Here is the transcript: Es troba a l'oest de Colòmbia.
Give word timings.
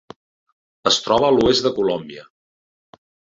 Es 0.91 0.97
troba 1.07 1.27
a 1.27 1.35
l'oest 1.35 1.67
de 1.67 1.73
Colòmbia. 1.77 2.25